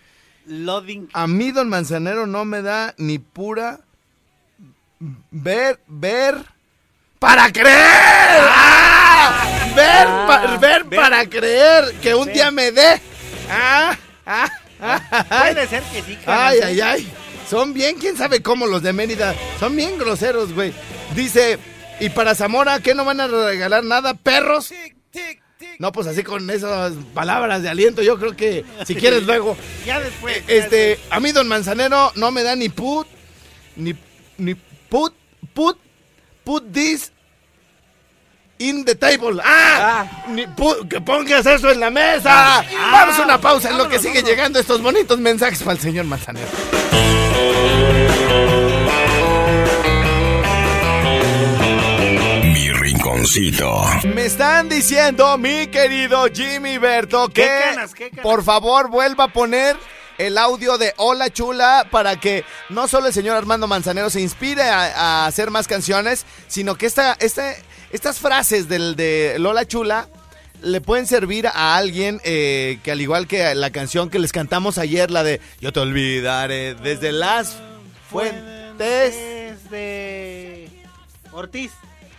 [0.46, 1.08] Loading.
[1.12, 3.80] A mí don Manzanero no me da ni pura
[5.30, 6.36] ver, ver
[7.18, 7.76] para creer.
[8.40, 9.48] ¡Ah!
[9.76, 11.00] Ver, pa- ver ver.
[11.00, 12.34] para creer que un Ver.
[12.34, 13.00] día me dé.
[13.48, 14.48] Ah, ah,
[14.80, 17.12] ah, ay, Puede ser que sí, ay, ay, ay.
[17.48, 19.34] Son bien, quién sabe cómo los de Mérida.
[19.60, 20.72] Son bien groseros, güey.
[21.14, 21.58] Dice,
[22.00, 24.14] ¿y para Zamora qué no van a regalar nada?
[24.14, 24.72] ¿Perros?
[25.78, 29.56] No, pues así con esas palabras de aliento, yo creo que si quieres luego.
[29.86, 30.42] Ya después.
[30.46, 33.06] ya Este, a mí don Manzanero no me da ni put,
[33.76, 33.94] ni,
[34.38, 34.54] ni
[34.88, 35.14] put,
[35.54, 35.78] put,
[36.44, 37.11] put this
[38.68, 39.40] in the table.
[39.44, 40.24] ¡Ah!
[40.28, 42.64] Ni pu- que pongas eso en la mesa.
[42.92, 46.04] Vamos a una pausa en lo que sigue llegando estos bonitos mensajes para el señor
[46.06, 46.48] Manzanero.
[52.52, 53.82] Mi rinconcito.
[54.14, 58.22] Me están diciendo, mi querido Jimmy Berto, que ¿Qué canas, qué canas?
[58.22, 59.76] por favor vuelva a poner
[60.18, 64.62] el audio de Hola Chula para que no solo el señor Armando Manzanero se inspire
[64.62, 67.54] a, a hacer más canciones, sino que esta, esta-
[67.92, 70.08] estas frases del de Lola Chula
[70.62, 74.78] le pueden servir a alguien eh, que al igual que la canción que les cantamos
[74.78, 77.56] ayer, la de Yo te olvidaré desde las
[78.10, 79.16] fuentes.
[79.70, 80.68] De
[81.32, 81.70] Ortiz.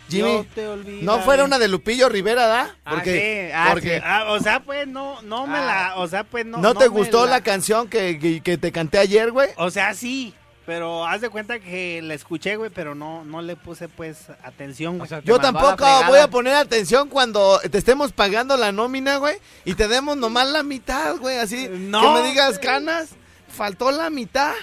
[0.09, 0.67] Jimmy, te
[1.01, 2.75] no fuera una de Lupillo Rivera, ¿da?
[2.86, 4.01] Ah, Porque, sí, ah, porque sí.
[4.05, 6.57] Ah, o sea, pues no, no me la, o sea, pues no.
[6.59, 9.49] ¿no, te me gustó la, la canción que, que- que te canté ayer, güey?
[9.55, 10.33] O sea, sí,
[10.65, 14.97] Pero haz de cuenta que la escuché, güey, pero no, no le puse, pues, atención,
[14.97, 15.06] güey.
[15.06, 18.71] O sea, te Yo a tampoco voy a poner atención cuando te estemos pagando la
[18.71, 21.67] nómina, güey, y te demos nomás la mitad, güey, así.
[21.69, 22.02] No.
[22.15, 23.10] Que me digas, canas,
[23.49, 24.54] faltó la mitad.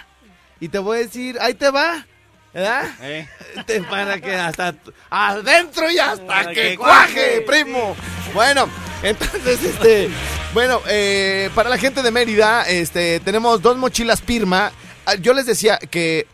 [0.58, 2.06] Y te voy a decir, ahí te va,
[2.54, 2.84] ¿verdad?
[3.02, 3.28] Eh.
[3.66, 4.74] Te- para que hasta
[5.10, 7.40] adentro y hasta Para que que cuaje, cuaje.
[7.46, 7.94] primo.
[8.32, 8.68] Bueno,
[9.02, 10.08] entonces, este,
[10.54, 14.72] bueno, eh, para la gente de Mérida, este, tenemos dos mochilas Pirma.
[15.10, 16.26] Ah, Yo les decía que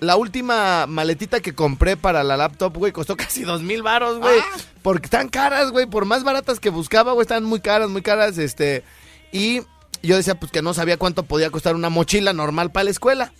[0.00, 4.40] la última maletita que compré para la laptop, güey, costó casi dos mil varos, güey.
[4.82, 8.38] Porque están caras, güey, por más baratas que buscaba, güey, están muy caras, muy caras,
[8.38, 8.82] este,
[9.30, 9.62] y
[10.02, 13.32] yo decía, pues que no sabía cuánto podía costar una mochila normal para la escuela.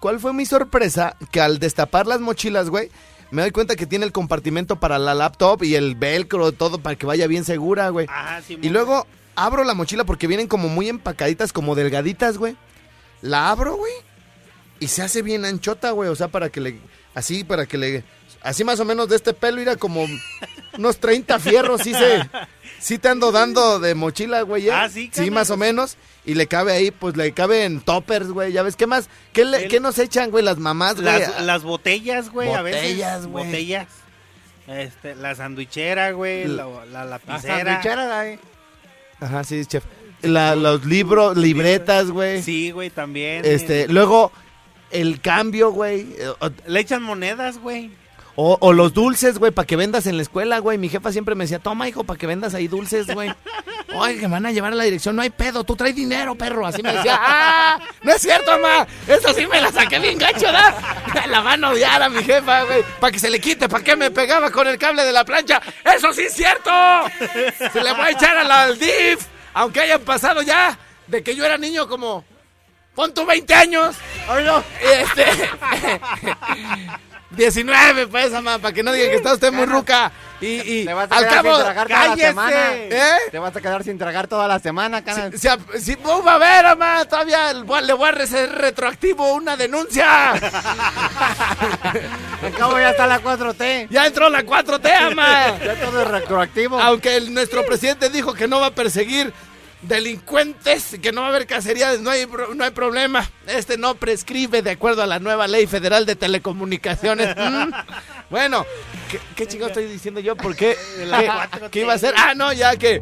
[0.00, 1.16] ¿Cuál fue mi sorpresa?
[1.30, 2.90] Que al destapar las mochilas, güey,
[3.30, 6.96] me doy cuenta que tiene el compartimento para la laptop y el velcro, todo para
[6.96, 8.06] que vaya bien segura, güey.
[8.08, 8.58] Ajá, sí.
[8.62, 12.56] Y luego abro la mochila porque vienen como muy empacaditas, como delgaditas, güey.
[13.20, 13.92] La abro, güey.
[14.80, 16.08] Y se hace bien anchota, güey.
[16.10, 16.78] O sea, para que le.
[17.14, 18.04] Así, para que le.
[18.42, 20.06] Así más o menos de este pelo era como
[20.78, 21.80] unos 30 fierros.
[21.82, 22.28] Sí, se,
[22.78, 24.68] sí te ando dando de mochila, güey.
[24.68, 24.72] ¿eh?
[24.72, 25.96] Ah, sí, Sí, más o menos.
[26.24, 28.52] Y le cabe ahí, pues le cabe en toppers, güey.
[28.52, 29.08] Ya ves, ¿qué más?
[29.32, 31.06] ¿Qué, le- El- qué nos echan, güey, las mamás, güey?
[31.06, 32.82] Las, las botellas, güey, a veces.
[32.82, 33.44] Botellas, güey.
[33.46, 33.86] Botellas.
[34.66, 37.64] Este, la sandwichera, güey, La- la, la La lapicera.
[37.64, 38.38] sandwichera, ahí.
[39.20, 39.84] Ajá, sí, chef.
[40.22, 42.42] La- los libros, libretas, güey.
[42.42, 43.44] Sí, güey, también.
[43.44, 44.32] Este, Eh, luego,
[44.90, 46.16] el cambio, güey.
[46.66, 47.90] Le echan monedas, güey.
[48.38, 50.76] O, o los dulces, güey, para que vendas en la escuela, güey.
[50.76, 53.32] Mi jefa siempre me decía, toma, hijo, para que vendas ahí dulces, güey.
[53.94, 56.34] Oye, que me van a llevar a la dirección, no hay pedo, tú traes dinero,
[56.34, 56.66] perro.
[56.66, 57.78] Así me decía, ¡ah!
[58.02, 58.86] No es cierto, mamá.
[59.08, 60.74] Eso sí me la saqué bien gacho, ¿da?
[61.30, 62.84] La van a odiar a mi jefa, güey.
[63.00, 65.62] Para que se le quite, ¿para qué me pegaba con el cable de la plancha?
[65.82, 66.70] ¡Eso sí es cierto!
[67.72, 71.34] Se le voy a echar a la al DIF, aunque hayan pasado ya de que
[71.34, 72.24] yo era niño como...
[72.94, 73.96] Pon tu 20 años.
[74.28, 74.62] Oílo.
[74.80, 75.26] Este.
[77.30, 80.10] 19, pues, mamá, para que no digan que está usted muy ruca.
[80.40, 81.54] Y, y Te vas a al cabo.
[81.56, 82.74] sin tragar toda la semana.
[82.74, 83.16] ¿Eh?
[83.30, 85.32] Te vas a quedar sin tragar toda la semana, canas.
[85.38, 85.48] Si,
[85.80, 89.56] si, uh, a ver, mamá, todavía le voy a- le voy a hacer retroactivo una
[89.56, 90.32] denuncia.
[90.32, 90.40] Al
[92.56, 93.88] cabo ya está la 4T.
[93.90, 95.58] Ya entró la 4T, mamá.
[95.64, 96.80] Ya todo es retroactivo.
[96.80, 99.32] Aunque el- nuestro presidente dijo que no va a perseguir
[99.82, 103.28] delincuentes, que no va a haber cacerías, no hay, no hay problema.
[103.46, 107.34] Este no prescribe de acuerdo a la nueva ley federal de telecomunicaciones.
[107.46, 107.70] Mm.
[108.30, 108.66] Bueno,
[109.10, 110.34] ¿qué, qué chingo estoy diciendo yo?
[110.36, 110.76] ¿Por qué?
[110.96, 112.12] ¿Qué, qué iba a hacer?
[112.16, 113.00] Ah, no, ya que,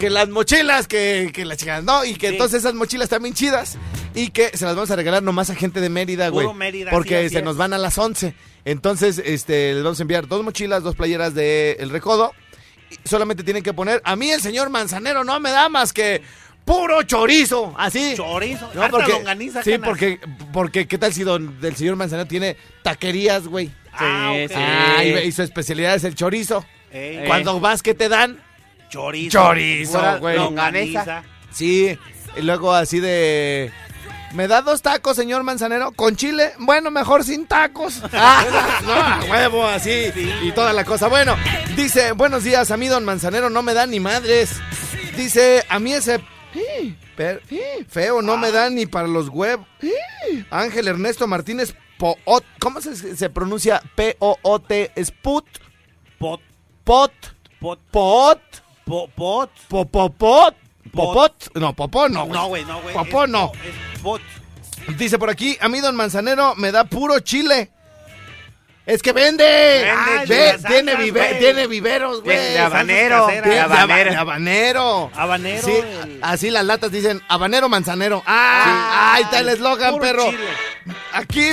[0.00, 2.32] que las mochilas, que, que las chicas, no, y que Sí.
[2.34, 3.78] entonces esas mochilas también chidas
[4.14, 6.48] y que se las vamos a regalar nomás a gente de Mérida, güey.
[6.90, 7.44] Porque sí, se es.
[7.44, 8.34] nos van a las 11.
[8.64, 12.32] Entonces, este, les vamos a enviar dos mochilas, dos playeras de El Recodo.
[13.04, 16.22] Solamente tienen que poner, a mí el señor Manzanero no me da más que
[16.64, 18.14] puro chorizo, así.
[18.16, 18.70] Chorizo.
[18.74, 19.88] No, porque, longaniza, sí, canas.
[19.88, 20.20] porque,
[20.52, 23.70] porque, ¿qué tal si don, del señor Manzanero tiene taquerías, güey?
[23.92, 24.54] Ah, Sí, sí.
[24.56, 26.64] Ah, y, y su especialidad es el chorizo.
[26.92, 28.38] Ey, Cuando vas, ¿qué te dan?
[28.88, 29.38] Chorizo.
[29.38, 30.36] Chorizo, güey.
[30.36, 31.22] longaniza.
[31.50, 31.96] Sí,
[32.36, 33.70] y luego así de...
[34.32, 35.92] ¿Me da dos tacos, señor Manzanero?
[35.92, 36.52] ¿Con chile?
[36.58, 38.02] Bueno, mejor sin tacos.
[38.12, 40.12] no, a huevo, así.
[40.42, 41.08] Y toda la cosa.
[41.08, 41.36] Bueno,
[41.74, 44.50] dice, buenos días, a mí don Manzanero no me da ni madres.
[45.16, 46.20] Dice, a mí ese...
[47.16, 47.42] per-
[47.88, 49.66] feo no me da ni para los huevos.
[50.50, 52.44] Ángel Ernesto Martínez Poot.
[52.60, 53.80] ¿Cómo se, se pronuncia?
[53.94, 54.92] P-O-O-T.
[55.02, 55.46] Sput.
[56.18, 56.40] Pot,
[56.84, 57.12] Pot.
[57.60, 58.40] pot, Pot.
[58.84, 59.50] po- pot.
[59.68, 60.54] Popopot.
[60.92, 61.50] Popot.
[61.56, 62.26] No, popó no.
[62.26, 62.94] No, güey, no, güey.
[62.94, 63.52] Popó Es- no.
[64.96, 67.70] Dice por aquí, a mí don Manzanero me da puro chile.
[68.86, 69.44] Es que vende.
[69.44, 72.36] Vende Ve, tiene, vive- tiene viveros, güey.
[72.36, 73.26] De habanero.
[73.26, 74.10] De de haba- habanero.
[74.12, 75.10] de habanero.
[75.12, 75.62] Habanero.
[75.66, 78.22] Sí, el- así las latas dicen habanero manzanero.
[78.26, 80.30] Ah, ahí está el eslogan, perro.
[80.30, 80.46] chile.
[81.14, 81.48] Aquí,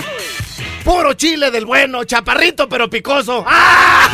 [0.84, 3.44] puro chile del bueno, chaparrito pero picoso.
[3.48, 4.08] ¡Ah!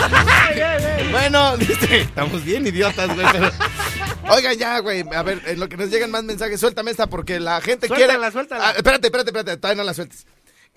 [1.10, 3.26] bueno, dice, estamos bien idiotas, güey.
[3.32, 3.52] pero-
[4.36, 7.40] Oigan ya, güey, a ver, en lo que nos llegan más mensajes, suéltame esta porque
[7.40, 8.32] la gente Suéltala, quiere...
[8.32, 8.68] suéltala.
[8.68, 10.26] Ah, espérate, espérate, espérate, todavía no la sueltes.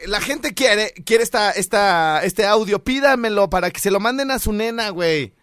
[0.07, 4.39] La gente quiere, quiere esta, esta, este audio, pídanmelo para que se lo manden a
[4.39, 5.33] su nena, güey.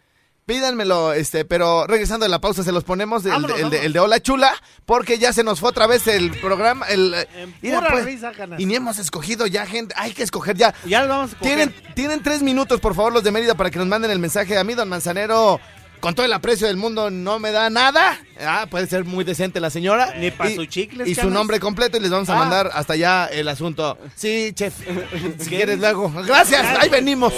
[0.45, 3.85] Pídanmelo, este, pero regresando de la pausa se los ponemos el, Vámonos, el vámonos.
[3.85, 4.53] el de Hola Chula,
[4.85, 6.87] porque ya se nos fue otra vez el programa.
[6.89, 10.57] El, eh, mira, pura pues, risa, y ni hemos escogido ya gente, hay que escoger
[10.57, 10.75] ya.
[10.85, 11.55] Ya lo vamos a coger.
[11.55, 14.59] Tienen, tienen tres minutos, por favor, los de Mérida, para que nos manden el mensaje.
[14.59, 15.61] A mí, don Manzanero,
[16.01, 18.19] con todo el aprecio del mundo, no me da nada.
[18.41, 20.15] Ah, puede ser muy decente la señora.
[20.19, 22.39] Ni pa' Y- sus chicles, Y su nombre completo y les vamos a Ah.
[22.39, 23.99] mandar hasta allá el asunto.
[24.17, 24.75] Sí, chef.
[25.39, 26.11] si quieres luego.
[26.27, 27.33] Gracias, ahí venimos.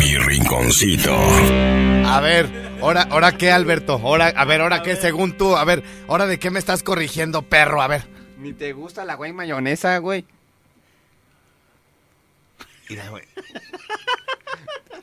[0.00, 1.14] Mi rinconcito.
[2.06, 2.48] A ver,
[2.82, 3.94] ahora, ahora qué, Alberto.
[4.02, 5.56] Ahora, a ver, ahora qué, según tú.
[5.56, 7.80] A ver, ahora de qué me estás corrigiendo, perro.
[7.82, 8.04] A ver.
[8.38, 10.24] Ni te gusta la güey mayonesa, güey.
[12.88, 13.24] Mira, güey.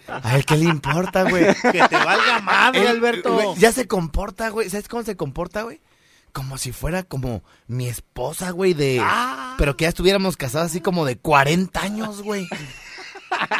[0.08, 1.46] A ver, ¿qué le importa, güey?
[1.72, 3.34] Que te valga madre, Alberto.
[3.34, 4.70] güey, ya se comporta, güey.
[4.70, 5.82] ¿Sabes cómo se comporta, güey?
[6.34, 9.00] Como si fuera como mi esposa, güey, de...
[9.02, 9.56] Ah.
[9.58, 12.48] Pero que ya estuviéramos casados así como de 40 años, güey.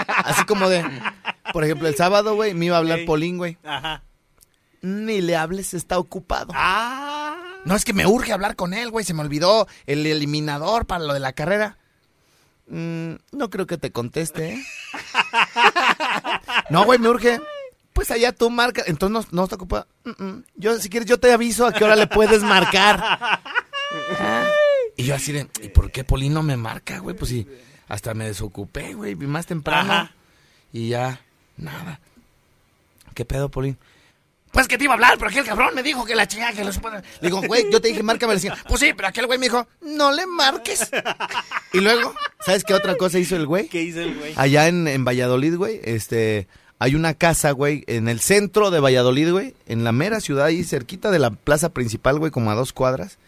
[0.08, 0.84] Así como de...
[1.54, 3.06] Por ejemplo, el sábado, güey, me iba a hablar Ey.
[3.06, 3.58] Polín, güey.
[3.64, 4.04] Ajá.
[4.82, 6.54] Ni le hables, está ocupado.
[6.56, 7.38] Ah.
[7.66, 9.04] No, es que me urge hablar con él, güey.
[9.04, 11.78] Se me olvidó el eliminador para lo de la carrera.
[12.70, 14.64] Mm, no creo que te conteste, ¿eh?
[16.70, 17.40] no, güey, me urge.
[17.94, 18.84] Pues allá tú marca.
[18.86, 19.88] Entonces no, no está ocupado.
[20.06, 20.44] Mm, mm.
[20.56, 23.42] Yo, si quieres, yo te aviso a qué hora le puedes marcar.
[24.96, 27.16] Y yo así de, ¿y por qué Polín no me marca, güey?
[27.16, 27.48] Pues sí,
[27.88, 29.92] hasta me desocupé, güey, más temprano.
[29.92, 30.12] Ajá.
[30.72, 31.22] Y ya,
[31.58, 32.00] nada.
[33.16, 33.78] ¿Qué pedo, Polín?
[34.52, 36.64] Pues que te iba a hablar, pero aquel cabrón me dijo que la chingada que
[36.64, 37.02] lo supone.
[37.22, 38.64] Le digo, güey, yo te dije, márcame la señora.
[38.68, 40.90] Pues sí, pero aquel güey me dijo, no le marques.
[41.72, 43.68] Y luego, ¿sabes qué otra cosa hizo el güey?
[43.68, 44.34] ¿Qué hizo el güey?
[44.36, 46.48] Allá en, en Valladolid, güey, este,
[46.80, 50.64] hay una casa, güey, en el centro de Valladolid, güey, en la mera ciudad, ahí
[50.64, 53.20] cerquita de la plaza principal, güey, como a dos cuadras.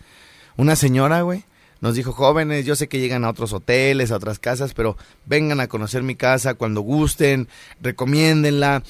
[0.57, 1.45] Una señora, güey,
[1.81, 5.59] nos dijo, jóvenes, yo sé que llegan a otros hoteles, a otras casas, pero vengan
[5.59, 7.47] a conocer mi casa cuando gusten,
[7.81, 8.83] recomiéndenla.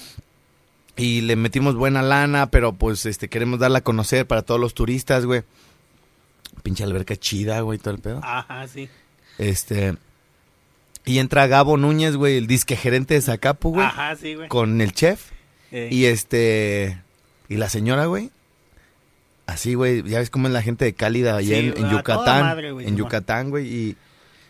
[1.01, 4.73] Y le metimos buena lana, pero pues este queremos darla a conocer para todos los
[4.73, 5.43] turistas, güey.
[6.63, 8.19] Pinche alberca chida, güey, todo el pedo.
[8.23, 8.87] Ajá, sí.
[9.37, 9.95] Este.
[11.05, 13.85] Y entra Gabo Núñez, güey, el disque gerente de Zacapu, güey.
[13.85, 14.47] Ajá, sí, güey.
[14.47, 15.31] Con el chef.
[15.71, 17.01] Eh, Y este.
[17.49, 18.29] Y la señora, güey.
[19.47, 20.03] Así, güey.
[20.03, 22.41] Ya ves cómo es la gente de cálida allá Sí, en, Yucatán.
[22.43, 22.95] madre, güey, en.
[22.95, 23.67] Yucatán, güey.
[23.67, 23.97] Y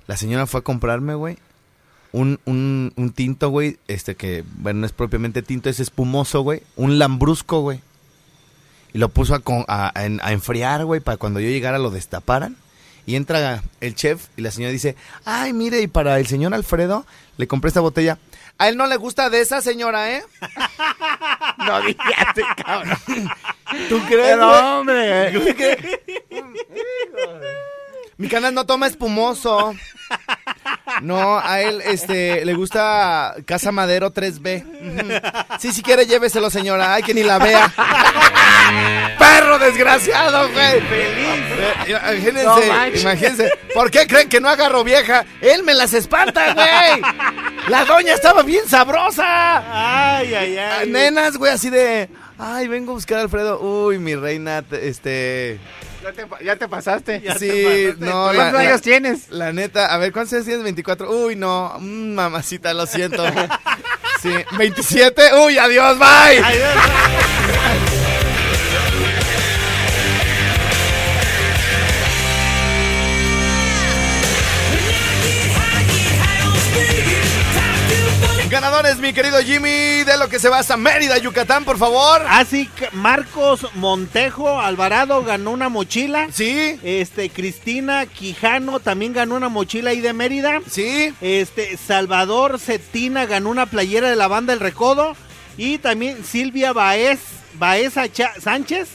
[0.08, 1.38] la señora fue a comprarme, güey.
[2.14, 3.78] Un, un, un tinto, güey.
[3.88, 6.62] Este que, bueno, no es propiamente tinto, es espumoso, güey.
[6.76, 7.80] Un lambrusco, güey.
[8.94, 11.78] Y lo puso a, con- a, a en- a enfriar, güey, para cuando yo llegara
[11.80, 12.58] lo destaparan.
[13.06, 14.96] Y entra el chef y la señora dice,
[15.26, 17.06] ay, mire, y para el señor Alfredo
[17.38, 18.20] le compré esta botella.
[18.60, 20.24] A él no le gusta de esa señora, ¿eh?
[21.58, 22.98] No digas, cabrón.
[23.90, 24.62] ¿Tú crees, Pero, güey?
[24.62, 25.32] hombre.
[25.32, 26.00] ¿Tú crees?
[28.18, 29.74] Mi canal no toma espumoso.
[31.02, 34.64] No, a él este le gusta Casa Madero 3B.
[34.66, 35.58] Ujú.
[35.60, 36.94] Sí, si quiere lléveselo, señora.
[36.94, 37.72] Ay, que ni la vea.
[39.18, 40.82] Perro desgraciado, güey.
[40.82, 41.88] Feliz.
[41.88, 43.52] Imagínense, No imagínense.
[43.74, 45.26] ¿Por qué creen que no agarro vieja?
[45.42, 47.02] Él me las espanta, güey.
[47.68, 50.18] La doña estaba bien sabrosa.
[50.18, 50.90] Ay, ay, Ah, ay.
[50.90, 52.10] Nenas, güey, así de.
[52.38, 53.60] Ay, vengo a buscar a Alfredo.
[53.62, 55.60] Uy, mi reina, te- este.
[56.04, 57.22] Ya te, ya te pasaste.
[57.22, 58.06] Ya sí, te pasaste.
[58.06, 59.30] no, la, ¿Cuántos la- años tienes?
[59.30, 60.64] la neta, a ver, ¿cuántos años tienes?
[60.64, 61.10] 24.
[61.26, 63.24] Uy, no, mm, mamacita, lo siento.
[64.22, 65.34] Sí, 27.
[65.48, 66.08] Uy, adiós, bye.
[66.44, 66.70] Ay, Dios.
[78.82, 82.24] Ganadores, mi querido Jimmy, de lo que se va hasta Mérida, Yucatán, por favor.
[82.28, 86.30] Así que Marcos Montejo Alvarado ganó una mochila.
[86.32, 90.62] Sí, Este, Cristina Quijano también ganó una mochila ahí de Mérida.
[90.68, 91.14] sí.
[91.22, 95.16] Este, Salvador Cetina ganó una playera de la banda El Recodo.
[95.58, 97.20] Y también Silvia Baez,
[97.60, 98.06] Baeza
[98.40, 98.88] Sánchez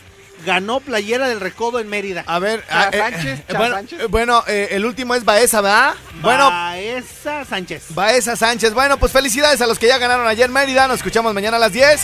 [0.44, 2.24] ganó playera del Recodo en Mérida.
[2.26, 4.00] A ver, Cha ah, eh, Sánchez, eh, bueno, Sánchez.
[4.00, 5.94] eh, bueno, eh, el último es Baeza, ¿verdad?
[6.20, 7.84] Bueno, Baeza Sánchez.
[7.90, 8.74] Baeza Sánchez.
[8.74, 10.86] Bueno, pues felicidades a los que ya ganaron ayer en Mérida.
[10.88, 12.00] Nos escuchamos mañana a las 10.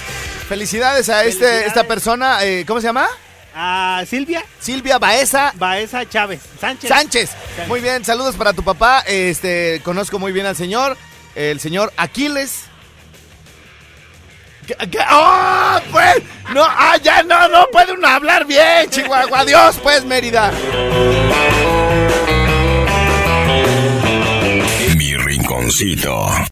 [0.49, 1.66] Felicidades a este, Felicidades.
[1.68, 3.07] esta persona, eh, ¿cómo se llama?
[3.55, 6.89] A Silvia Silvia Baeza Baeza Chávez Sánchez.
[6.89, 7.30] Sánchez.
[7.68, 9.01] Muy bien, saludos para tu papá.
[9.07, 10.97] Este, conozco muy bien al señor,
[11.35, 12.64] el señor Aquiles.
[15.10, 16.22] ¡Oh, pues!
[16.54, 19.40] No, ah, ya no, no puede uno hablar bien, Chihuahua.
[19.40, 20.52] Adiós, pues, Mérida.
[24.96, 26.32] Mi rinconcito.